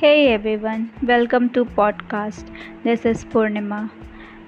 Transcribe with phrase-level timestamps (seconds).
[0.00, 2.50] Hey everyone, welcome to podcast.
[2.84, 3.90] This is Purnima.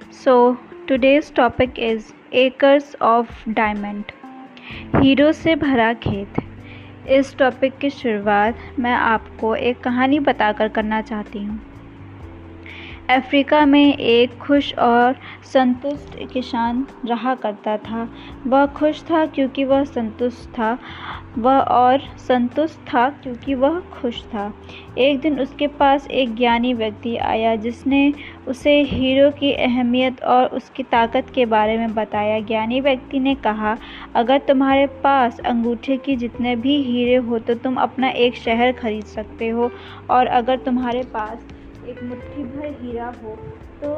[0.09, 4.13] So, today's topic is Acres of Diamond.
[4.95, 6.39] हीरो से भरा खेत
[7.17, 11.70] इस टॉपिक की शुरुआत मैं आपको एक कहानी बताकर करना चाहती हूँ
[13.11, 18.07] अफ्रीका में एक खुश और संतुष्ट किसान रहा करता था।
[18.47, 20.77] वह खुश था क्योंकि वह संतुष्ट था।
[21.37, 24.53] वह और संतुष्ट था क्योंकि वह खुश था।
[24.97, 28.13] एक दिन उसके पास एक ज्ञानी व्यक्ति आया जिसने
[28.47, 33.77] उसे हीरो की अहमियत और उसकी ताकत के बारे में बताया। ज्ञानी व्यक्ति ने कहा,
[34.15, 39.05] अगर तुम्हारे पास अंगूठे की जितने भी हीरे हो तो तुम अपना एक शहर खरीद
[39.05, 39.71] सकते हो
[40.09, 41.47] और अगर तुम्हारे पास
[41.87, 43.35] एक मुट्ठी भर हीरा हो
[43.83, 43.93] तो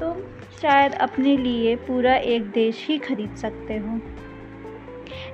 [0.00, 0.22] तुम
[0.62, 4.00] शायद अपने लिए पूरा एक देश ही खरीद सकते हो।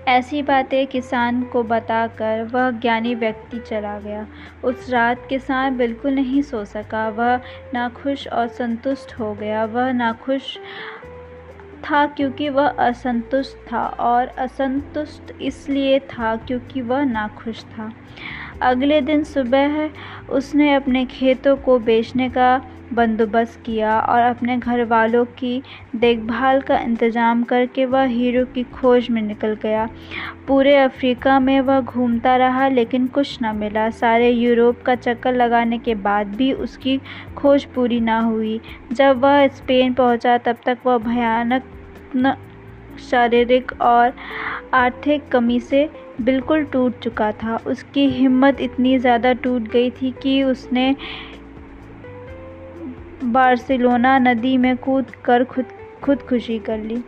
[0.08, 4.26] ऐसी बातें किसान को बताकर वह ज्ञानी व्यक्ति चला गया।
[4.64, 7.40] उस रात किसान बिल्कुल नहीं सो सका। वह
[7.74, 10.58] नाखुश और संतुष्ट हो गया। वह नाखुश
[11.84, 17.92] था क्योंकि वह असंतुष्ट था और असंतुष्ट इसलिए था क्योंकि वह नाखुश था।
[18.62, 19.90] अगले दिन सुबह
[20.28, 22.56] उसने अपने खेतों को बेचने का
[22.94, 25.62] बंदोबस्त किया और अपने घर वालों की
[25.96, 29.88] देखभाल का इंतज़ाम करके वह हीरो की खोज में निकल गया।
[30.48, 35.78] पूरे अफ्रीका में वह घूमता रहा, लेकिन कुछ न मिला। सारे यूरोप का चक्कर लगाने
[35.78, 36.98] के बाद भी उसकी
[37.36, 38.60] खोज पूरी ना हुई।
[38.92, 42.36] जब वह स्पेन पहुँचा, तब तक वह भयानक
[43.00, 44.12] शारीरिक और
[44.74, 45.88] आर्थिक कमी से
[46.20, 50.94] बिल्कुल टूट चुका था। उसकी हिम्मत इतनी ज़्यादा टूट गई थी कि उसने
[53.24, 55.64] बार्सिलोना नदी में कूद कर खुद
[56.02, 57.02] खुदकुशी कर ली।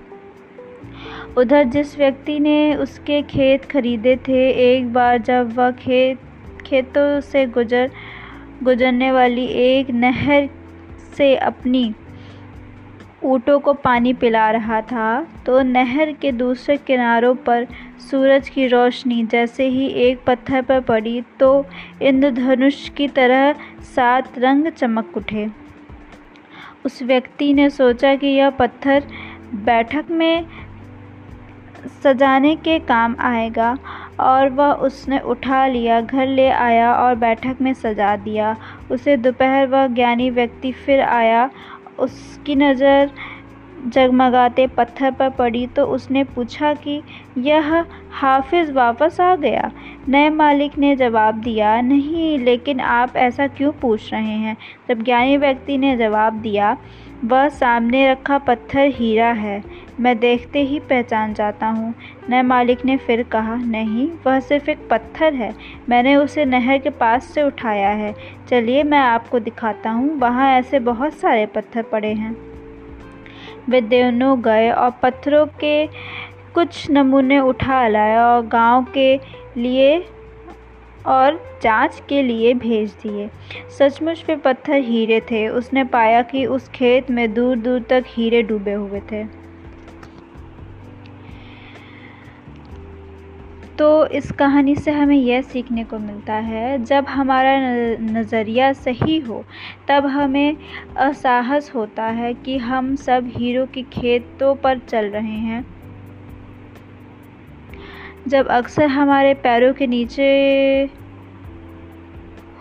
[1.37, 6.19] उधर जिस व्यक्ति ने उसके खेत खरीदे थे, एक बार जब वह खेत,
[6.67, 7.91] खेतों से गुजर,
[8.63, 10.49] गुजरने वाली एक नहर
[11.17, 11.93] से अपनी
[13.23, 17.67] ऊँटों को पानी पिला रहा था तो नहर के दूसरे किनारों पर
[18.11, 21.67] सूरज की रोशनी जैसे ही एक पत्थर पर पड़ी तो
[22.03, 23.53] इंद्रधनुष की तरह
[23.87, 25.49] सात रंग चमक उठे।
[26.85, 29.03] उस व्यक्ति ने सोचा कि यह पत्थर
[29.65, 30.47] बैठक में
[32.03, 33.77] सजाने के काम आएगा,
[34.21, 38.57] और वह उसने उठा लिया, घर ले आया और बैठक में सजा दिया।
[38.91, 41.49] उसे दोपहर वह ज्ञानी व्यक्ति फिर आया
[42.01, 43.11] उसकी नज़र
[43.87, 47.03] जगमगाते पत्थर पर पड़ी तो उसने पूछा कि
[47.39, 49.71] यह हाफिज़ वापस आ गया?
[50.09, 54.57] नए मालिक ने जवाब दिया, नहीं, लेकिन आप ऐसा क्यों पूछ रहे हैं?
[54.89, 56.77] जब ज्ञानी व्यक्ति ने जवाब दिया,
[57.25, 59.65] वह सामने रखा पत्थर हीरा है।
[60.01, 61.95] मैं देखते ही पहचान जाता हूँ।
[62.29, 65.55] नए मालिक ने फिर कहा, नहीं, वह सिर्फ़ एक पत्थर है।
[65.89, 68.15] मैंने उसे नहर के पास से उठाया है।
[68.49, 72.37] चलिए, मैं आपको दिखाता हूँ। वहाँ ऐसे बहुत सारे पत्थर पड़े हैं।
[73.69, 75.87] वे दोनों गए और पत्थरों के
[76.55, 79.21] कुछ नमूने उठा लाए और गाँव के
[79.57, 80.05] लिए
[81.07, 83.31] और जाँच के लिए भेज दिए।
[83.79, 88.43] सचमुच वे पत्थर हीरे थे। उसने पाया कि उस खेत में दूर दूर तक हीरे
[88.43, 89.41] डूबे हुए थे।
[93.81, 97.59] तो इस कहानी से हमें यह सीखने को मिलता है, जब हमारा
[98.01, 99.45] नज़रिया सही हो,
[99.89, 100.57] तब हमें
[100.97, 105.67] असाहस होता है कि हम सब हीरो की खेतों पर चल रहे हैं।
[108.29, 110.29] जब अक्सर हमारे पैरों के नीचे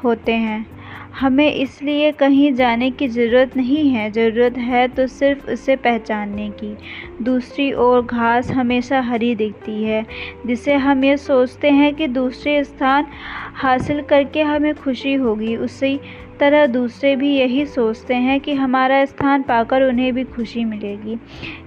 [0.04, 0.79] होते हैं
[1.12, 6.76] हमें इसलिए कहीं जाने की ज़रूरत नहीं है। ज़रूरत है तो सिर्फ़ उसे पहचानने की।
[7.24, 10.06] दूसरी ओर घास हमेशा हरी दिखती है,
[10.48, 13.08] जिसे हम ये सोचते हैं कि दूसरे स्थान
[13.56, 16.00] हासिल करके हमें खुशी होगी। उसी
[16.40, 21.18] तरह दूसरे भी यही सोचते हैं कि हमारा स्थान पाकर उन्हें भी खुशी मिलेगी।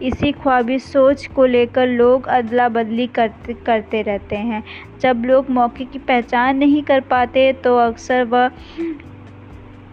[0.02, 4.62] इसी ख्वाबी सोच को लेकर लोग अदला बदली करते करते रहते हैं।
[5.00, 8.50] जब लोग मौके की पहचान नहीं कर पाते तो अक्सर वह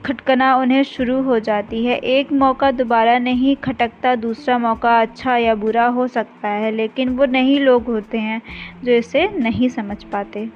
[0.06, 5.56] खटकना उन्हें शुरू हो जाती है। एक मौका दोबारा नहीं खटकता, दूसरा मौका अच्छा या
[5.56, 8.42] बुरा हो सकता है, लेकिन वो नहीं लोग होते हैं
[8.84, 10.50] जो इसे नहीं समझ पाते।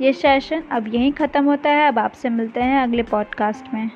[0.00, 3.90] ये सेशन अब यहीं ख़त्म होता है। अब आपसे मिलते हैं अगले पॉडकास्ट में।